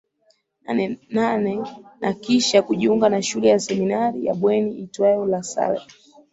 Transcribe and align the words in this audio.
Nane 1.15 1.67
na 1.99 2.13
kisha 2.13 2.61
kujiunga 2.61 3.09
na 3.09 3.21
shule 3.21 3.49
ya 3.49 3.59
Seminari 3.59 4.25
ya 4.25 4.33
Bweni 4.33 4.71
iitwayo 4.75 5.25
La 5.25 5.43
Salle 5.43 5.81